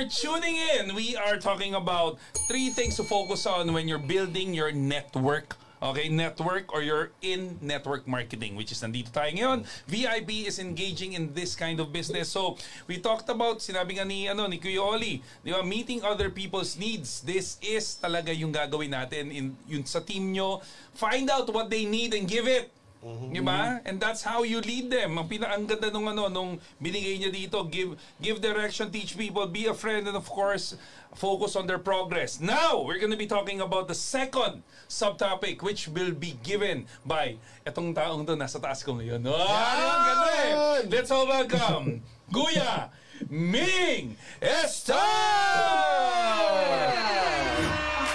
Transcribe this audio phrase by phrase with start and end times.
[0.00, 2.16] are tuning in, we are talking about
[2.48, 5.56] three things to focus on when you're building your network.
[5.80, 9.64] Okay, network or you're in network marketing, which is nandito tayo ngayon.
[9.88, 12.28] VIP is engaging in this kind of business.
[12.28, 16.28] So, we talked about, sinabi nga ni, ano, ni Kuya Oli, di ba, meeting other
[16.28, 17.24] people's needs.
[17.24, 20.60] This is talaga yung gagawin natin in, yun sa team nyo.
[20.96, 22.68] Find out what they need and give it.
[23.00, 23.32] Mm-hmm.
[23.32, 23.80] Di ba?
[23.88, 25.16] And that's how you lead them.
[25.16, 29.48] Ang pina ang ganda nung ano nung binigay niya dito, give give direction, teach people,
[29.48, 30.76] be a friend and of course,
[31.16, 32.44] focus on their progress.
[32.44, 37.40] Now, we're going to be talking about the second subtopic which will be given by
[37.64, 39.24] etong taong to nasa taas ko ngayon.
[39.24, 40.52] Oh, ang ganda eh.
[40.92, 42.92] Let's all welcome Guya
[43.32, 45.00] Ming Estar!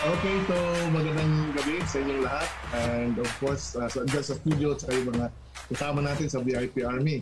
[0.05, 0.55] Okay, so
[0.93, 1.44] magandang
[1.85, 2.49] sa inyong lahat.
[2.73, 5.27] And of course, uh, sa, sa studio at sa mga
[5.71, 7.21] kasama natin sa VIP Army.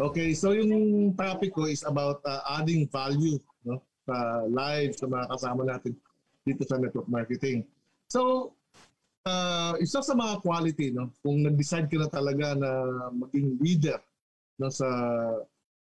[0.00, 5.24] Okay, so yung topic ko is about uh, adding value no, sa live sa mga
[5.28, 5.92] kasama natin
[6.46, 7.68] dito sa network marketing.
[8.08, 8.52] So,
[9.28, 12.70] uh, isa sa mga quality, no, kung nag-decide ka na talaga na
[13.12, 14.00] maging leader
[14.56, 14.88] no, sa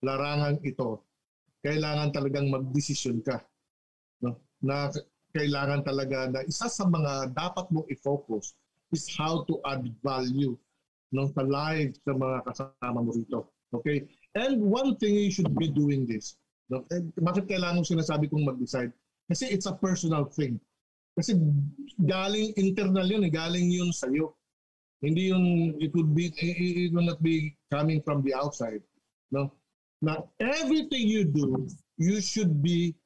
[0.03, 0.99] larangan ito,
[1.63, 3.39] kailangan talagang mag-decision ka.
[4.19, 4.91] No, na
[5.33, 8.53] kailangan talaga na isa sa mga dapat mong i-focus
[8.93, 10.53] is how to add value
[11.09, 13.49] no, sa live sa mga kasama mo rito.
[13.73, 14.05] Okay?
[14.37, 16.37] And one thing you should be doing this.
[16.69, 16.85] No?
[16.93, 18.93] And bakit kailangan sinasabi kong mag-decide?
[19.25, 20.61] Kasi it's a personal thing.
[21.17, 21.37] Kasi
[22.05, 24.37] galing internal yun, eh, galing yun sa iyo.
[25.01, 28.81] Hindi yun, it would be, it will not be coming from the outside.
[29.29, 29.53] No?
[30.01, 32.97] Now, everything you do, you should be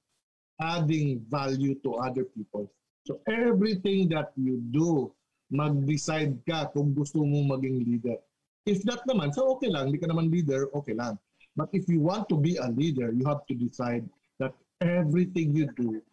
[0.59, 2.69] adding value to other people.
[3.05, 5.13] So everything that you do,
[5.47, 8.19] mag-decide ka kung gusto mong maging leader.
[8.67, 11.15] If that naman, so okay lang, hindi ka naman leader, okay lang.
[11.55, 14.03] But if you want to be a leader, you have to decide
[14.43, 14.51] that
[14.83, 16.03] everything you do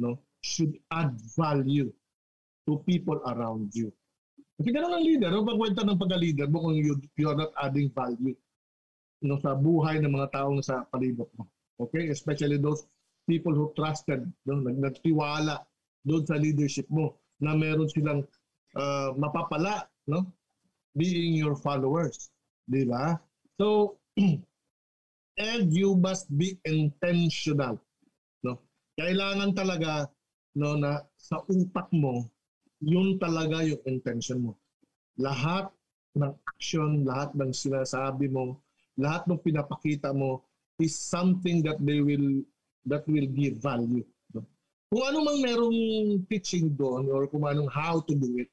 [0.00, 1.92] no, should add value
[2.64, 3.92] to people around you.
[4.58, 5.30] Kasi ganun ang leader.
[5.30, 8.34] Ano bang kwenta ng pagka-leader mo kung you, you are not adding value
[9.22, 11.46] no, sa buhay ng mga taong sa palibot mo?
[11.78, 12.10] Okay?
[12.10, 12.88] Especially those
[13.28, 15.60] people who trusted, no, nagtiwala
[16.08, 18.24] doon sa leadership mo na meron silang
[18.72, 20.24] uh, mapapala, no?
[20.96, 22.32] Being your followers,
[22.64, 23.20] di ba?
[23.60, 24.00] So,
[25.38, 27.76] and you must be intentional,
[28.40, 28.58] no?
[28.96, 30.08] Kailangan talaga
[30.58, 32.26] no na sa utak mo,
[32.82, 34.52] yun talaga yung intention mo.
[35.20, 35.70] Lahat
[36.18, 38.58] ng action, lahat ng sinasabi mo,
[38.98, 40.42] lahat ng pinapakita mo
[40.82, 42.42] is something that they will
[42.86, 44.04] that will give value.
[44.88, 45.78] Kung ano mang merong
[46.32, 48.48] teaching doon or kung anong how to do it,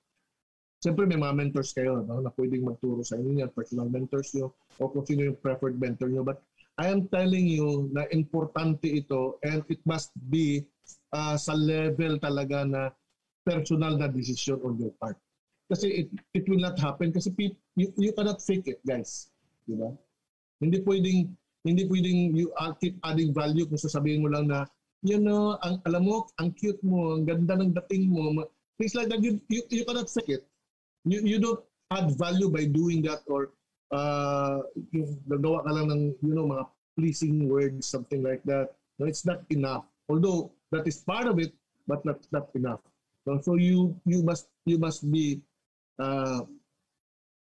[0.85, 4.53] Siyempre may mga mentors kayo no, na pwedeng magturo sa inyo yan, personal mentors nyo
[4.77, 6.21] o kung sino yung preferred mentor nyo.
[6.21, 6.45] But
[6.77, 10.61] I am telling you na importante ito and it must be
[11.09, 12.93] uh, sa level talaga na
[13.41, 15.17] personal na decision on your part.
[15.73, 17.33] Kasi it, it will not happen kasi
[17.73, 19.33] you, you cannot fake it, guys.
[19.65, 19.89] Di ba?
[20.61, 21.33] Hindi pwedeng
[21.65, 24.69] hindi pwedeng you uh, keep adding value kung sasabihin mo lang na,
[25.01, 28.29] you know, ang, alam mo, ang cute mo, ang ganda ng dating mo.
[28.77, 30.43] Things like that, you, you, you cannot fake it.
[31.09, 33.49] You, you don't add value by doing that or
[33.89, 34.61] uh,
[35.25, 36.65] gagawa ka lang ng, you know, mga
[36.95, 38.77] pleasing words, something like that.
[38.97, 39.85] No, it's not enough.
[40.07, 41.51] Although that is part of it,
[41.87, 42.81] but not not enough.
[43.25, 45.41] No, so you you must you must be
[45.99, 46.41] uh,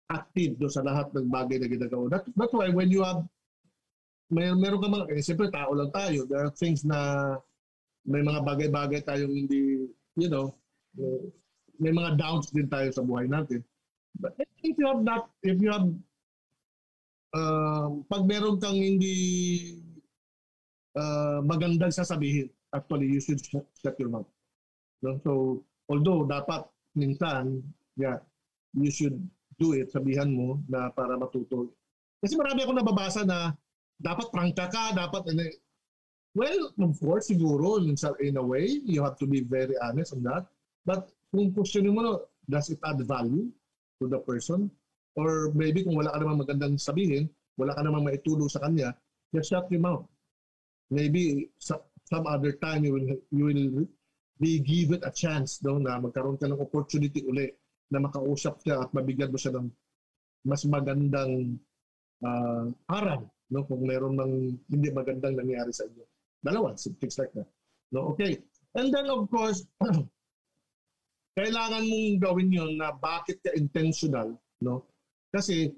[0.09, 2.06] active do sa lahat ng bagay na ginagawa.
[2.09, 3.25] That, that's why when you have
[4.33, 6.25] may meron ka mga, eh, siyempre tao lang tayo.
[6.25, 7.33] There are things na
[8.03, 9.88] may mga bagay-bagay tayong hindi,
[10.19, 10.51] you know,
[11.79, 13.63] may mga downs din tayo sa buhay natin.
[14.19, 15.88] But if you have not, if you have,
[17.33, 19.16] uh, pag meron kang hindi
[20.94, 24.29] uh, magandang sasabihin, actually, you should shut your mouth.
[25.01, 25.17] No?
[25.25, 25.31] So,
[25.89, 27.65] although dapat minsan,
[27.97, 28.21] yeah,
[28.77, 29.17] you should
[29.57, 31.73] do it, sabihan mo na para matuto.
[32.21, 33.51] Kasi marami akong nababasa na
[34.03, 35.31] dapat prangka ka, dapat
[36.33, 37.93] Well, of course, siguro, in,
[38.38, 40.50] a way, you have to be very honest on that.
[40.81, 43.53] But kung question mo, does it add value
[44.01, 44.73] to the person?
[45.13, 48.97] Or maybe kung wala ka namang magandang sabihin, wala ka namang maitulong sa kanya,
[49.29, 50.09] just shut him out.
[50.89, 53.85] Maybe some other time you will, you will
[54.41, 57.53] be given a chance no, na magkaroon ka ng opportunity uli
[57.94, 59.69] na makausap siya at mabigyan mo siya ng
[60.49, 61.61] mas magandang
[62.25, 64.33] uh, aral no kung meron ng
[64.73, 66.01] hindi magandang nangyari sa inyo
[66.41, 67.45] dalawa things like that
[67.94, 68.41] no okay
[68.73, 69.61] and then of course
[71.38, 74.81] kailangan mong gawin yon na bakit ka intentional no
[75.29, 75.69] kasi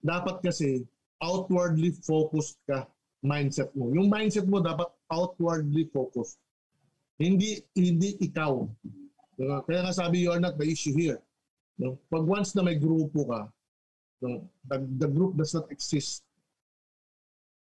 [0.00, 0.88] dapat kasi
[1.20, 2.88] outwardly focused ka
[3.20, 6.38] mindset mo yung mindset mo dapat outwardly focused.
[7.18, 8.64] Hindi hindi ikaw.
[9.36, 9.60] Diba?
[9.66, 11.20] Kaya nga sabi you are not the issue here.
[11.76, 11.98] No?
[12.08, 13.50] Pag once na may grupo ka,
[14.24, 16.24] no, the, the group does not exist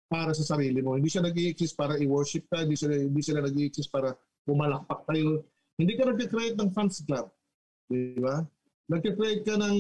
[0.07, 0.95] para sa sarili mo.
[0.95, 4.15] Hindi siya nag-exist para i-worship ka, hindi sila, hindi sila nag-exist para
[4.47, 5.43] pumalakpak kayo.
[5.77, 7.27] Hindi ka nag-create ng fans club.
[7.91, 8.43] Di ba?
[8.87, 9.79] Nag-create ka ng,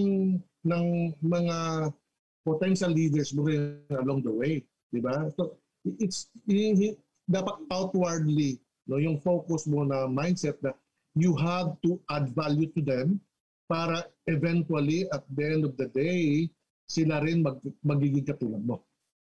[0.67, 0.84] ng
[1.23, 1.56] mga
[2.43, 4.62] potential leaders mo rin along the way.
[4.90, 5.31] Di ba?
[5.38, 6.31] So, it's,
[7.26, 10.75] dapat outwardly, no, yung focus mo na mindset na
[11.19, 13.19] you have to add value to them
[13.67, 16.46] para eventually at the end of the day,
[16.87, 18.87] sila rin mag, magiging katulad mo.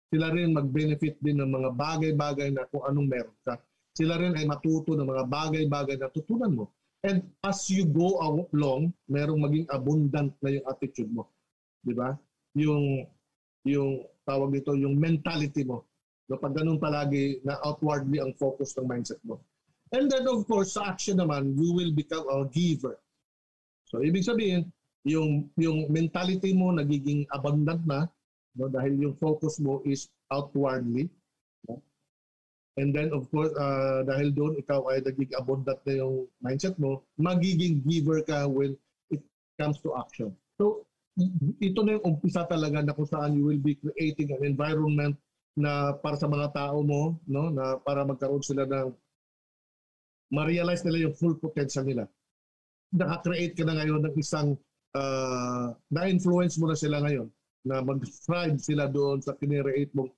[0.06, 3.58] Sila rin mag-benefit din ng mga bagay-bagay na kung anong meron ka.
[3.96, 6.70] Sila rin ay matuto ng mga bagay-bagay na tutunan mo.
[7.02, 8.18] And as you go
[8.52, 11.30] along, merong maging abundant na yung attitude mo.
[11.82, 12.14] Di ba?
[12.54, 13.06] Yung,
[13.66, 15.86] yung tawag dito, yung mentality mo.
[16.26, 19.38] No, pag ganun palagi na outwardly ang focus ng mindset mo.
[19.94, 22.98] And then of course, sa action naman, you will become a giver.
[23.86, 24.66] So ibig sabihin,
[25.06, 28.10] yung yung mentality mo nagiging abundant na
[28.56, 31.12] no dahil yung focus mo is outwardly.
[31.68, 31.80] No?
[32.76, 37.04] And then of course, uh, dahil doon ikaw ay nagiging abundant na yung mindset mo,
[37.16, 38.76] magiging giver ka when
[39.12, 39.22] it
[39.60, 40.32] comes to action.
[40.60, 40.84] So
[41.60, 45.16] ito na yung umpisa talaga na kung saan you will be creating an environment
[45.56, 48.92] na para sa mga tao mo, no, na para magkaroon sila ng
[50.28, 52.04] ma-realize nila yung full potential nila
[52.94, 54.54] naka-create ka na ngayon ng isang
[54.94, 57.26] uh, na-influence mo na sila ngayon
[57.66, 60.10] na mag-thrive sila doon sa kinirate mong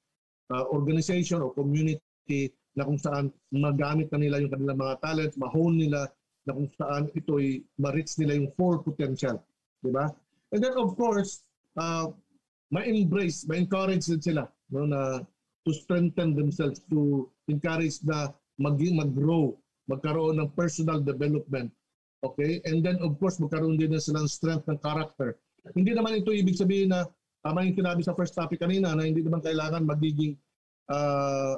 [0.52, 5.88] uh, organization o community na kung saan magamit na nila yung kanilang mga talent, mahone
[5.88, 6.06] nila
[6.44, 9.40] na kung saan ito'y ma-reach nila yung full potential.
[9.80, 10.12] Di ba?
[10.52, 11.42] And then of course,
[11.80, 12.12] uh,
[12.70, 15.24] ma-embrace, ma-encourage din sila no, na
[15.64, 18.28] to strengthen themselves, to encourage na
[18.60, 19.56] maging mag-grow,
[19.88, 21.72] magkaroon ng personal development
[22.24, 22.58] Okay?
[22.66, 25.38] And then of course, magkaroon din na silang strength ng character.
[25.74, 27.06] Hindi naman ito ibig sabihin na
[27.44, 30.34] tama yung sinabi sa first topic kanina na hindi naman kailangan magiging
[30.90, 31.56] uh,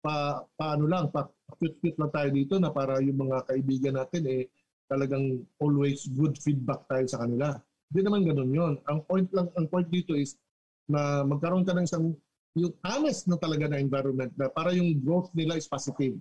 [0.00, 1.26] pa paano lang, pa
[1.58, 4.42] cute-cute lang tayo dito na para yung mga kaibigan natin eh
[4.86, 7.58] talagang always good feedback tayo sa kanila.
[7.90, 8.74] Hindi naman ganoon yon.
[8.86, 10.38] Ang point lang, ang point dito is
[10.86, 12.14] na magkaroon ka ng isang
[12.56, 16.14] yung honest na talaga na environment na para yung growth nila is positive.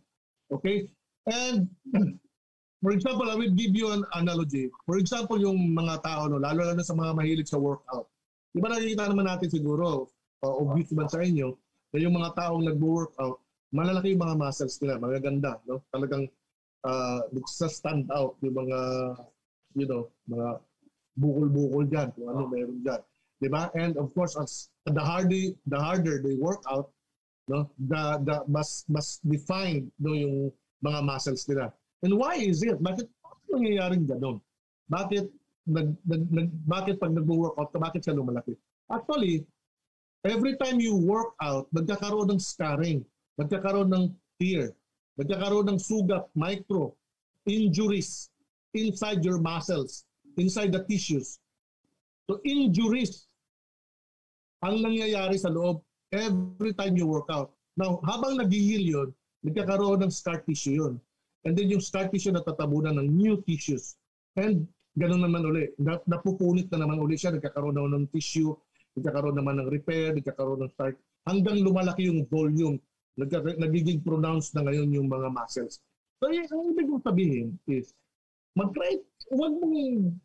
[0.50, 0.90] Okay?
[1.30, 1.70] And
[2.86, 4.70] For example, I will give you an analogy.
[4.86, 8.06] For example, yung mga tao, no, lalo na sa mga mahilig sa workout.
[8.56, 10.08] Di ba nakikita naman natin siguro,
[10.48, 11.52] uh, obvious man sa inyo,
[11.92, 13.44] na yung mga taong nag-workout,
[13.76, 15.60] malalaki yung mga muscles nila, magaganda.
[15.68, 15.84] No?
[15.92, 16.32] Talagang
[16.88, 17.28] uh,
[17.68, 18.80] stand out yung mga,
[19.76, 20.64] you know, mga
[21.20, 23.04] bukol-bukol dyan, kung ano meron dyan.
[23.44, 23.68] Di ba?
[23.76, 26.96] And of course, as the harder, the harder they work out,
[27.52, 30.36] no, the, the mas, mas defined no, yung
[30.80, 31.76] mga muscles nila.
[32.08, 32.80] And why is it?
[32.80, 33.12] Bakit
[33.52, 34.40] nangyayaring gano'n?
[34.88, 35.28] Bakit
[35.66, 38.54] nag, nag, nag, bakit pag nag-workout ka, bakit siya lumalaki?
[38.90, 39.46] Actually,
[40.22, 43.02] every time you work out, nagkakaroon ng scarring,
[43.42, 44.06] nagkakaroon ng
[44.38, 44.74] tear,
[45.18, 46.94] nagkakaroon ng sugat, micro,
[47.50, 48.30] injuries
[48.78, 50.06] inside your muscles,
[50.38, 51.42] inside the tissues.
[52.30, 53.26] So injuries
[54.66, 57.54] ang nangyayari sa loob every time you work out.
[57.78, 59.10] Now, habang nag-heal yun,
[59.46, 60.94] nagkakaroon ng scar tissue yun.
[61.46, 63.94] And then yung scar tissue natatabunan ng new tissues.
[64.36, 64.66] And
[64.96, 65.76] ganun naman uli.
[66.08, 67.36] Napupunit na naman uli siya.
[67.36, 68.56] Nagkakaroon naman ng tissue.
[68.96, 70.16] Nagkakaroon naman ng repair.
[70.16, 70.96] Nagkakaroon ng start.
[71.28, 72.80] Hanggang lumalaki yung volume.
[73.20, 75.84] Nagiging pronounced na ngayon yung mga muscles.
[76.24, 77.92] So yung ang ibig kong sabihin is,
[78.56, 79.04] mag-try,
[79.36, 80.16] huwag mong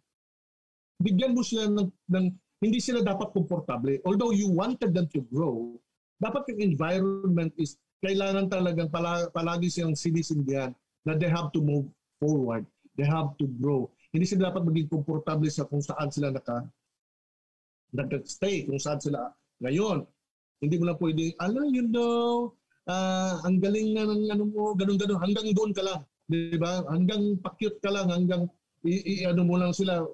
[1.02, 2.26] bigyan mo sila ng, ng
[2.62, 3.98] hindi sila dapat komportable.
[4.06, 5.74] Although you wanted them to grow,
[6.22, 10.72] dapat yung environment is kailangan talagang pala, palagi silang sinisindihan
[11.04, 11.88] na they have to move
[12.20, 12.64] forward.
[12.96, 13.88] They have to grow.
[14.10, 16.66] Hindi sila dapat maging komportable sa kung saan sila naka
[17.90, 19.30] nag-stay, kung saan sila
[19.62, 20.06] ngayon.
[20.60, 22.52] Hindi mo lang pwede, alam, you know,
[22.86, 26.00] uh, ang galing na ng ano mo, ganun-ganun, hanggang doon ka lang.
[26.30, 26.84] Di ba?
[26.86, 28.46] Hanggang pakyut ka lang, hanggang
[28.86, 30.04] i-ano mo lang sila.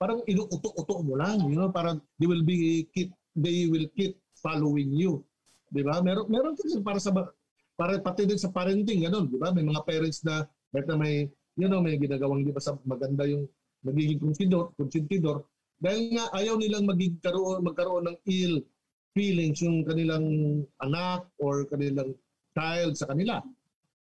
[0.00, 4.90] Parang inuuto-uto mo lang, you know, parang they will be keep they will keep following
[4.90, 5.20] you.
[5.70, 6.00] Di ba?
[6.00, 7.12] Meron meron kasi para sa
[7.76, 9.52] para pati din sa parenting, ganun, di ba?
[9.52, 11.28] May mga parents na kahit na may,
[11.60, 13.44] you know, may ginagawang di ba sa maganda yung
[13.84, 15.44] magiging konsidor, konsentidor,
[15.80, 18.54] dahil nga ayaw nilang magkaroon, magkaroon ng ill
[19.16, 20.24] feelings yung kanilang
[20.84, 22.12] anak or kanilang
[22.52, 23.40] child sa kanila.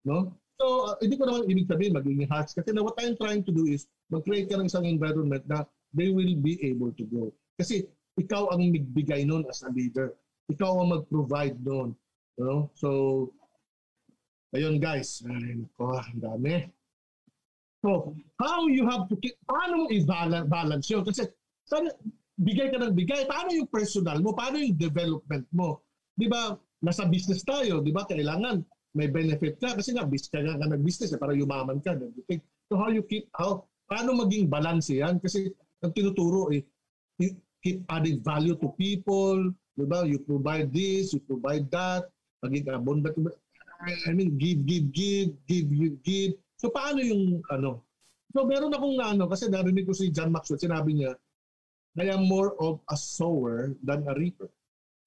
[0.03, 0.35] No?
[0.59, 2.55] So, uh, hindi ko naman ibig sabihin magiging harsh.
[2.59, 5.62] Kasi na what I'm trying to do is mag-create ka ng isang environment na
[5.95, 7.31] they will be able to grow.
[7.55, 7.87] Kasi
[8.19, 10.19] ikaw ang magbigay noon as a leader.
[10.50, 11.95] Ikaw ang mag-provide noon.
[12.35, 12.75] No?
[12.75, 13.31] So,
[14.57, 16.65] Ayun guys, ay nako, ang dami.
[17.78, 18.11] So,
[18.42, 21.06] how you have to keep, paano mo i-balance yun?
[21.06, 21.30] Kasi,
[21.62, 21.94] sana,
[22.35, 23.26] bigay ka ng bigay.
[23.30, 24.35] Paano yung personal mo?
[24.35, 25.82] Paano yung development mo?
[26.18, 28.02] Di ba, nasa business tayo, di ba?
[28.02, 28.62] Kailangan
[28.99, 31.94] may benefit ka kasi nga, kaya ka nag-business eh, para yumaman ka.
[31.94, 32.42] Everything.
[32.66, 35.23] So how you keep, how, paano maging balance yan?
[35.23, 35.47] Kasi
[35.78, 36.66] ang tinuturo eh,
[37.62, 40.02] keep adding value to people, di ba?
[40.02, 42.11] You provide this, you provide that,
[42.42, 43.14] maging abundant.
[44.06, 46.35] I mean, give, give, give, give, give, give.
[46.59, 47.87] So paano yung ano?
[48.35, 51.17] So meron akong ano, kasi narinig ko si John Maxwell, sinabi niya,
[51.99, 54.50] I am more of a sower than a reaper.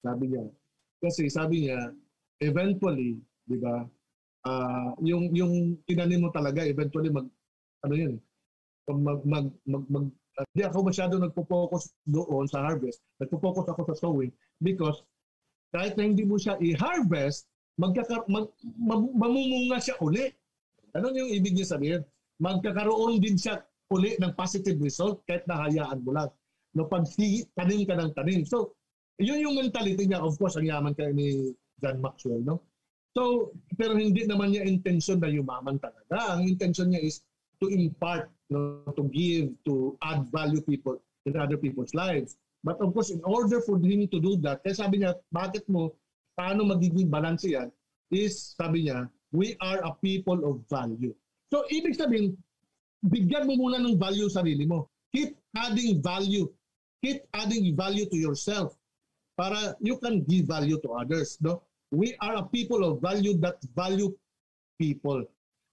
[0.02, 0.44] Sabi niya.
[0.98, 1.94] Kasi sabi niya,
[2.42, 3.16] eventually,
[3.46, 3.86] di ba,
[4.44, 7.30] uh, yung, yung tinanim mo talaga, eventually mag,
[7.86, 8.14] ano yun,
[8.90, 10.06] mag, mag, mag, mag
[10.56, 13.04] hindi uh, ako masyado nagpo-focus doon sa harvest.
[13.20, 14.32] Nagpo-focus ako sa sowing
[14.64, 15.04] because
[15.76, 18.48] kahit na hindi mo siya i-harvest, magkakar- mag,
[19.12, 20.32] mamumunga siya uli.
[20.92, 22.02] Ano yung ibig niya sabihin?
[22.42, 26.30] Magkakaroon din siya uli ng positive result kahit nahayaan mo lang.
[26.72, 27.04] No, pag
[27.56, 28.48] tanim ka ng tanim.
[28.48, 28.72] So,
[29.20, 30.24] yun yung mentality niya.
[30.24, 32.40] Of course, ang yaman kayo ni John Maxwell.
[32.40, 32.64] No?
[33.12, 36.32] So, pero hindi naman niya intention na yumaman talaga.
[36.32, 37.20] Ang intention niya is
[37.60, 40.96] to impart, no, to give, to add value people
[41.28, 42.40] in other people's lives.
[42.64, 45.92] But of course, in order for him to do that, kaya sabi niya, bakit mo,
[46.38, 47.68] paano magiging balance yan,
[48.08, 51.16] is, sabi niya, we are a people of value.
[51.48, 52.36] So, ibig sabihin,
[53.04, 54.92] bigyan mo muna ng value sarili mo.
[55.12, 56.48] Keep adding value.
[57.02, 58.76] Keep adding value to yourself
[59.34, 61.40] para you can give value to others.
[61.40, 61.64] No?
[61.90, 64.14] We are a people of value that value
[64.78, 65.24] people.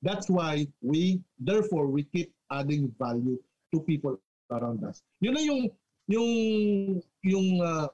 [0.02, 3.38] That's why we, therefore, we keep adding value
[3.76, 5.04] to people around us.
[5.20, 5.70] Yun na yung,
[6.08, 6.32] yung,
[7.24, 7.88] yung, uh,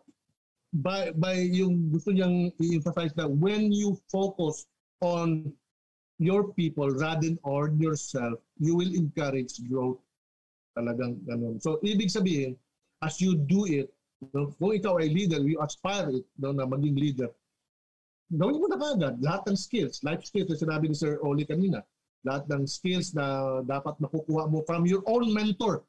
[0.74, 4.66] by, by yung gusto niyang i-emphasize na when you focus
[5.02, 5.52] on
[6.20, 10.00] your people rather than on yourself, you will encourage growth.
[10.76, 11.60] Talagang ganun.
[11.60, 12.56] So, ibig sabihin,
[13.04, 13.92] as you do it,
[14.32, 17.32] no, kung ikaw ay leader, you aspire it no, na maging leader,
[18.32, 21.84] gawin mo na kagad lahat ng skills, life skills na sinabi ni Sir Oli kanina,
[22.26, 25.86] lahat ng skills na dapat makukuha mo from your own mentor.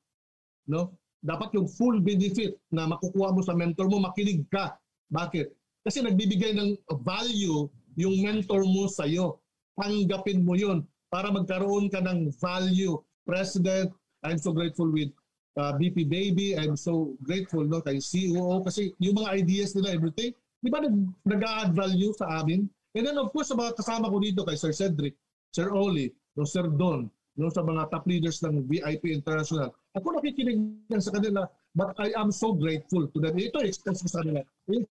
[0.69, 0.93] No?
[1.25, 4.77] Dapat yung full benefit na makukuha mo sa mentor mo, makinig ka.
[5.09, 5.51] Bakit?
[5.87, 9.41] Kasi nagbibigay ng value yung mentor mo sa iyo.
[9.77, 13.01] Tanggapin mo yun para magkaroon ka ng value.
[13.27, 13.91] President,
[14.23, 15.11] I'm so grateful with
[15.59, 16.55] uh, BP Baby.
[16.55, 20.31] I'm so grateful no, kay CEO kasi yung mga ideas nila, everything,
[20.63, 20.85] di ba
[21.27, 22.69] nag-add value sa amin?
[22.97, 25.17] And then of course, sa mga kasama ko dito kay Sir Cedric,
[25.53, 29.73] Sir Oli, no, Sir Don, no, sa mga top leaders ng VIP International.
[29.97, 30.61] Ako nakikinig
[31.01, 33.37] sa kanila, but I am so grateful to them.
[33.37, 34.41] Ito, express ko sa kanila.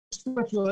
[0.09, 0.65] Express ko,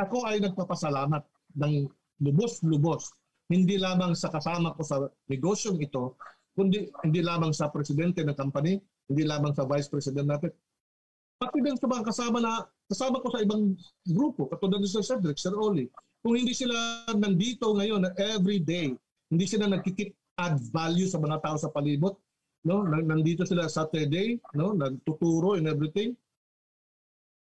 [0.00, 1.22] ako ay nagpapasalamat
[1.58, 1.88] ng
[2.22, 3.10] lubos-lubos.
[3.50, 6.16] Hindi lamang sa kasama ko sa negosyong ito,
[6.54, 8.78] kundi hindi lamang sa presidente ng company,
[9.10, 10.50] hindi lamang sa vice president natin,
[11.36, 13.74] pati din sa mga kasama na kasama ko sa ibang
[14.06, 15.90] grupo, katulad ni Sir Cedric, Sir Oli.
[16.24, 18.96] Kung hindi sila nandito ngayon na every day,
[19.28, 22.16] hindi sila nagkikip add value sa mga tao sa palibot,
[22.64, 22.82] no?
[22.86, 24.72] Nandito sila Saturday, no?
[24.72, 26.16] Nagtuturo and everything.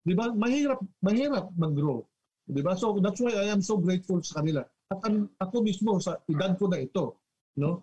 [0.02, 0.30] 'Di ba?
[0.34, 2.02] Mahirap, mahirap mag-grow.
[2.46, 2.78] 'Di ba?
[2.78, 4.62] So that's why I am so grateful sa kanila.
[4.86, 7.18] At an, ako mismo sa edad ko na ito,
[7.58, 7.82] no?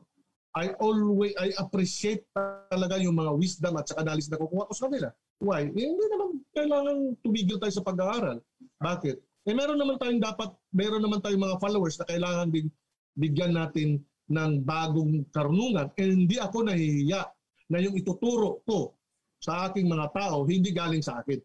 [0.53, 2.23] I always I appreciate
[2.69, 5.09] talaga yung mga wisdom at saka knowledge na kukuha ko sa kanila.
[5.41, 5.67] Why?
[5.67, 8.37] Eh, hindi naman kailangan tumigil tayo sa pag-aaral.
[8.77, 9.17] Bakit?
[9.43, 12.71] Eh meron naman tayong dapat, meron naman tayong mga followers na kailangan din
[13.17, 15.91] bigyan natin ng bagong karunungan.
[15.99, 17.27] Eh hindi ako nahihiya
[17.67, 18.93] na yung ituturo ko
[19.43, 21.41] sa aking mga tao, hindi galing sa akin.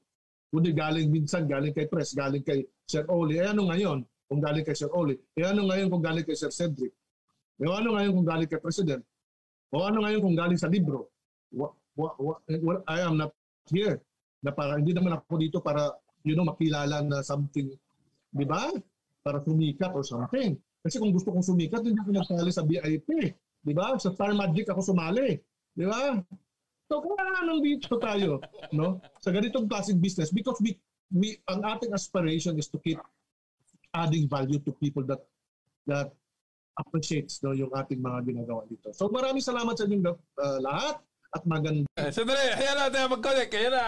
[0.48, 3.40] Kundi galing minsan, galing kay Press, galing kay Sir Oli.
[3.40, 4.00] Eh ano ngayon?
[4.28, 5.16] kung galing kay Sir Oli?
[5.32, 6.92] E ano ngayon kung galing kay Sir Cedric?
[7.56, 9.00] E ano ngayon kung galing kay President?
[9.72, 11.08] O ano ngayon kung galing sa libro?
[11.48, 13.32] What, what, what, what, I am not
[13.72, 14.04] here.
[14.44, 17.72] Na para, hindi naman ako dito para you know, makilala na something,
[18.30, 18.68] di ba?
[19.24, 20.54] Para sumikat or something.
[20.84, 23.08] Kasi kung gusto kong sumikat, hindi ako nagsali sa BIP.
[23.64, 23.96] Di ba?
[23.98, 25.40] Sa Star Magic ako sumali.
[25.72, 26.20] Di ba?
[26.88, 28.40] So kaya nandito tayo,
[28.72, 29.04] no?
[29.20, 30.80] Sa ganitong klaseng business because we
[31.12, 32.96] we ang ating aspiration is to keep
[33.92, 35.20] adding value to people that
[35.84, 36.16] that
[36.80, 38.88] appreciates no, yung ating mga ginagawa dito.
[38.96, 40.96] So maraming salamat sa inyong uh, lahat
[41.28, 41.84] at maganda.
[42.00, 43.52] Eh, sandali, ayan na tayo mag-connect.
[43.52, 43.86] Ayan na.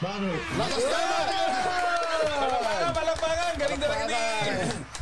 [0.00, 0.40] Bakit?
[0.54, 1.00] Lakas na!
[2.30, 3.52] Palakpakan, palakpakan.
[3.58, 4.22] Galing talaga ni,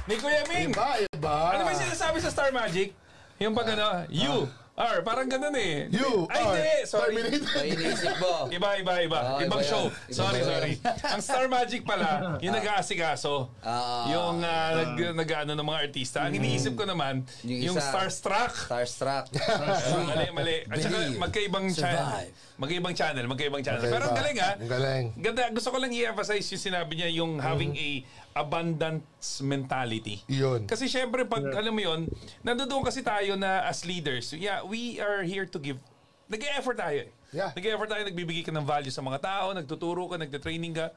[0.09, 0.71] ni Kuya Ming.
[0.73, 1.37] Iba, iba.
[1.53, 2.97] Ano ba yung sinasabi sa Star Magic?
[3.39, 5.91] Yung pag ano, you, R, parang ganun eh.
[5.91, 6.75] You Ay, are hindi.
[6.87, 7.11] Sorry.
[7.11, 7.43] terminated.
[7.51, 8.47] Ay, iniisip mo.
[8.47, 9.19] Iba, iba, iba.
[9.19, 9.91] Ah, Ibang iba show.
[9.91, 10.73] Iba sorry, sorry.
[11.03, 13.51] Ang Star Magic pala, yung nag-aasikaso.
[13.59, 14.07] Ah.
[14.07, 16.19] yung uh, nag, nag ano, ng mga artista.
[16.23, 17.91] Ang iniisip ko naman, yung, Yung isa.
[17.91, 18.55] Starstruck.
[18.55, 19.27] Starstruck.
[20.15, 20.57] mali, mali.
[20.71, 21.19] At saka Believe.
[21.19, 22.07] magkaibang channel.
[22.07, 22.33] Survive.
[22.59, 23.83] Magkaibang channel, magkaibang channel.
[23.83, 24.51] Pero ang galing ha.
[24.59, 25.05] Ang galing.
[25.19, 28.03] Ganda, gusto ko lang i-emphasize yung sinabi niya, yung having a
[28.37, 30.23] abundance mentality.
[30.29, 30.67] Yun.
[30.69, 32.01] Kasi syempre, pag alam mo yun,
[32.45, 35.81] nandoon kasi tayo na as leaders, yeah, we are here to give.
[36.29, 37.11] Nag-e-effort tayo eh.
[37.33, 37.51] Yeah.
[37.57, 40.93] Nag-e-effort tayo, nagbibigay ka ng value sa mga tao, nagtuturo ka, nagte-training ka,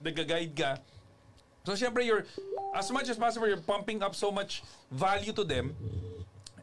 [0.00, 0.80] nag-guide ka.
[1.62, 2.26] So syempre, you're,
[2.74, 5.76] as much as possible, you're pumping up so much value to them.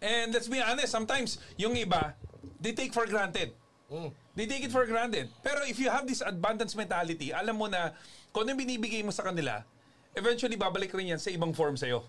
[0.04, 2.16] And let's be honest, sometimes, yung iba,
[2.60, 3.56] they take for granted.
[4.36, 5.28] They take it for granted.
[5.42, 7.92] Pero if you have this abundance mentality, alam mo na
[8.32, 9.66] kung ano yung binibigay mo sa kanila,
[10.16, 12.06] eventually babalik rin yan sa ibang form sa'yo.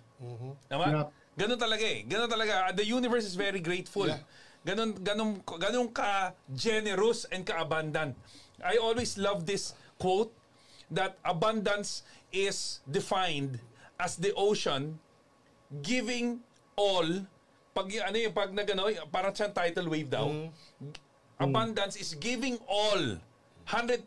[0.69, 0.87] Tama?
[0.89, 1.09] Yup.
[1.37, 2.05] Ganun talaga eh.
[2.05, 2.75] Ganun talaga.
[2.77, 4.09] The universe is very grateful.
[4.09, 4.23] Yeah.
[4.61, 8.13] Ganun, ganun, ganun ka generous and ka-abundant.
[8.61, 10.33] I always love this quote
[10.93, 13.57] that abundance is defined
[13.97, 14.99] as the ocean
[15.81, 16.43] giving
[16.77, 17.07] all
[17.71, 20.27] pag ano yung pag nagano parang siyang tidal wave daw
[21.39, 23.23] abundance is giving all
[23.71, 24.03] 100%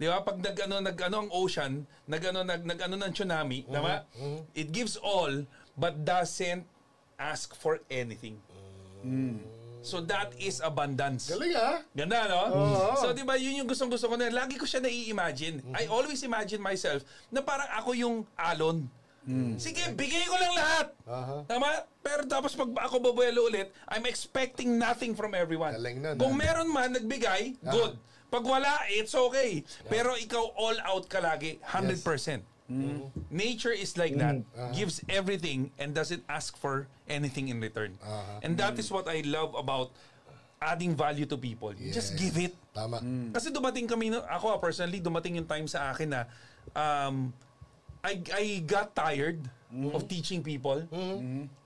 [0.00, 0.24] Di ba?
[0.24, 4.08] Pag nag-ano, nag-ano ang ocean, nag-ano, nag, nag-ano ng tsunami, tama?
[4.56, 5.44] It gives all,
[5.76, 6.64] but doesn't
[7.20, 8.40] ask for anything.
[9.84, 11.28] So that is abundance.
[11.28, 11.84] Galing ah.
[11.92, 12.40] Ganda, no?
[12.52, 12.96] Oo.
[13.00, 15.60] So, di ba, yun yung gustong-gusto ko na, lagi ko siya nai-imagine.
[15.76, 18.88] I always imagine myself na parang ako yung alon.
[19.60, 20.86] Sige, bigay ko lang lahat.
[21.04, 21.36] Aha.
[21.44, 21.68] Tama?
[22.00, 25.76] Pero tapos pag ako babuelo ulit, I'm expecting nothing from everyone.
[25.76, 26.40] Galing nun, Kung ah.
[26.40, 28.00] meron man nagbigay, good.
[28.30, 29.66] Pag wala, it's okay.
[29.90, 32.46] Pero ikaw all out ka lagi, 100%.
[33.30, 34.38] Nature is like that.
[34.70, 37.98] Gives everything and doesn't ask for anything in return.
[38.40, 39.90] And that is what I love about
[40.62, 41.72] adding value to people.
[41.74, 42.20] Just Yes.
[42.20, 42.54] give it.
[42.70, 43.02] Tama.
[43.34, 46.20] Kasi dumating kami, ako ah, personally, dumating yung time sa akin na
[46.76, 47.34] um,
[48.04, 49.42] I, I got tired
[49.90, 50.86] of teaching people,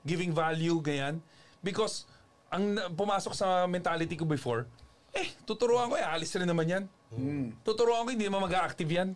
[0.07, 1.21] giving value, ganyan.
[1.61, 2.09] Because
[2.49, 4.65] ang pumasok sa mentality ko before,
[5.15, 6.85] eh, tuturuan ko, eh, alis rin naman yan.
[7.63, 9.15] Tuturuan ko, hindi naman mag-active yan.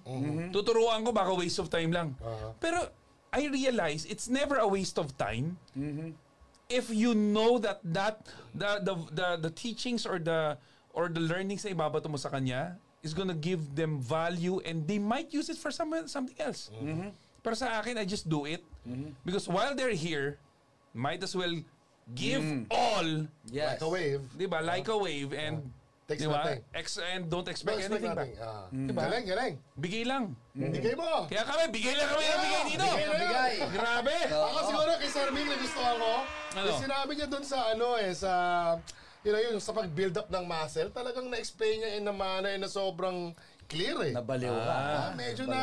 [0.55, 2.15] Tuturuan ko, baka waste of time lang.
[2.63, 2.87] Pero
[3.29, 5.59] I realize it's never a waste of time
[6.69, 10.57] if you know that that the the the, the teachings or the
[10.93, 14.99] or the learnings na ibabato mo sa kanya is gonna give them value and they
[14.99, 16.69] might use it for some, something else.
[17.45, 18.65] Pero sa akin, I just do it.
[19.23, 20.37] Because while they're here,
[20.93, 21.53] might as well
[22.19, 23.79] give all, Yes.
[23.79, 24.23] Like a wave.
[24.35, 25.63] di ba, like a wave and
[26.09, 26.61] Takes di ba, nothing.
[26.73, 28.33] ex- and don't expect expect anything back.
[28.41, 28.65] Ah.
[28.73, 29.03] Diba?
[29.05, 29.55] Galing, galing.
[29.77, 30.25] Bigay lang.
[30.57, 31.29] Bigay mo.
[31.29, 32.87] Kaya kami, bigay lang kami ng bigay dito.
[32.89, 33.21] Bigay lang.
[33.29, 33.55] Bigay.
[33.77, 34.17] Grabe.
[34.33, 36.15] Ako siguro kay Sir Ming nagustuhan ko.
[36.57, 36.71] Ano?
[36.81, 38.33] Sinabi niya dun sa ano eh, sa
[39.21, 42.71] you know, yun, sa pag-build up ng muscle, talagang na-explain niya in a manner na
[42.73, 43.37] sobrang
[43.69, 44.13] clear eh.
[44.17, 44.73] Nabaliw ka.
[44.73, 45.61] Ah, medyo na,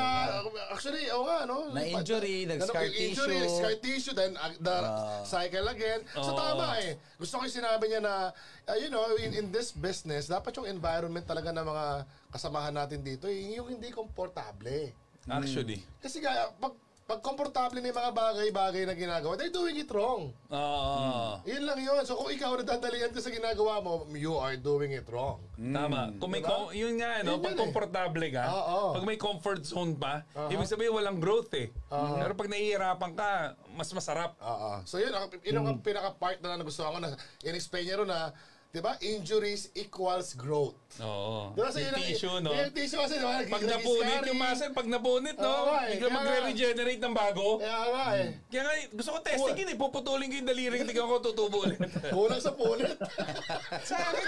[0.70, 1.74] actually, oo nga, no?
[1.74, 3.42] Na-injury, nag-scar Injury, tissue.
[3.42, 4.78] nag-scar tissue, then uh, the
[5.26, 6.06] cycle again.
[6.14, 7.02] So tama eh.
[7.18, 8.30] Gusto ko yung sinabi niya na,
[8.70, 11.86] uh, you know, in, in this business, dapat yung environment talaga ng mga
[12.30, 14.94] kasamahan natin dito, eh, yung hindi komportable.
[15.26, 15.82] Actually.
[15.98, 20.34] Kasi kaya, pag, pag komportable na yung mga bagay-bagay na ginagawa, they're doing it wrong.
[20.50, 21.38] Oo.
[21.46, 22.02] Yun lang yun.
[22.02, 25.38] So kung ikaw nadadalian ka sa ginagawa mo, you are doing it wrong.
[25.54, 26.18] Tama.
[26.18, 26.50] Kung may Diba?
[26.50, 27.38] com- yun nga, no?
[27.38, 27.62] Yun pag yun eh.
[27.62, 28.98] komportable ka, Oo.
[28.98, 31.70] pag may comfort zone pa, ibig sabihin walang growth eh.
[31.94, 33.30] Pero pag nahihirapan ka,
[33.78, 34.34] mas masarap.
[34.42, 34.82] Oo.
[34.90, 37.14] So yun, ang- yun ang pinaka-part na nagustuhan ko na
[37.46, 38.34] in-explain niya ron na,
[38.76, 40.76] di ba, injuries equals growth.
[41.00, 41.56] Oo.
[41.56, 42.52] Diba, so yung tissue, no?
[42.52, 45.48] Yung tissue kasi, di ba, Pag napunit yung muscle, pag napunit, no?
[45.48, 45.96] Oo eh.
[45.96, 47.64] Bigla Kaya magre-regenerate ng bago.
[47.64, 48.28] Kaya nga eh.
[48.52, 49.78] Kaya nga, gusto ko testing yun eh.
[49.80, 51.80] Puputulin ko yung daliri, tingnan ko tutubo ulit.
[52.16, 53.00] Kulang sa punit.
[53.90, 54.28] sa akin.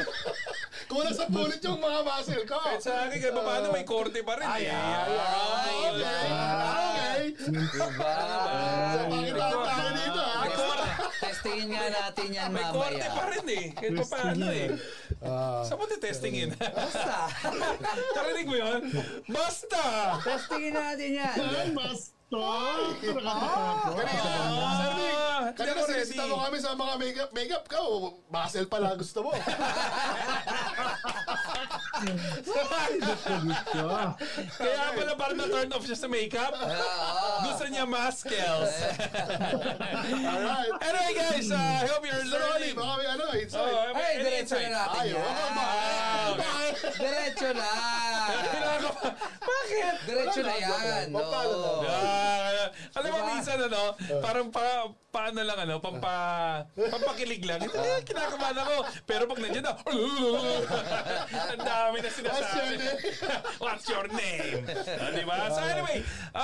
[0.87, 2.57] Kulang sa punit yung mga muscle ko.
[2.63, 4.71] Kahit sa akin, kahit paano may korte pa rin eh.
[4.71, 5.91] Okay.
[5.91, 7.23] Okay.
[7.51, 8.15] Diba?
[11.47, 13.31] Testingin nga natin yan may korte pa mamaya.
[13.31, 13.65] rin eh.
[13.71, 14.67] Kahit pa paano eh.
[15.63, 16.49] Saan mo testingin?
[16.59, 17.31] Basta.
[18.19, 18.81] Karinig mo yun?
[19.31, 19.83] Basta!
[20.27, 21.35] Testingin natin yan.
[21.71, 22.19] Basta!
[22.27, 22.91] Ah,
[23.95, 24.19] kanina
[25.55, 26.03] hindi ako ready.
[26.03, 27.29] sinisita mo kami sa mga makeup.
[27.31, 29.31] Makeup ka o muscle pala gusto mo.
[34.59, 36.51] Kaya pala parang na-turn off siya sa makeup.
[37.43, 38.71] Gusto niya muscles.
[40.27, 40.71] Alright.
[40.79, 42.75] anyway guys, uh, I hope you're learning.
[42.75, 43.59] baka may ano, Oh, inside.
[43.59, 44.71] I mean, Ay, diretso insight?
[44.71, 45.19] na natin Ay, yan.
[45.19, 46.35] oh?
[46.97, 47.69] Diretso na.
[49.47, 49.95] Bakit?
[50.05, 51.07] Diretso na yan.
[51.11, 51.57] Paano?
[51.57, 51.83] Oo.
[51.85, 53.29] Ah, Alam mo, Diba?
[53.29, 53.81] minsan ano,
[54.19, 54.63] parang pa,
[55.07, 56.15] paano lang ano, pampa,
[56.73, 57.61] pampakilig lang.
[57.61, 58.75] Ito, eh, kinakabahan ako.
[59.03, 59.73] Pero pag nandiyan na,
[61.51, 62.75] ang dami na sinasabi.
[63.57, 64.65] What's your name?
[64.65, 64.99] What's your name?
[64.99, 65.35] Ah, di ba?
[65.47, 65.97] So anyway,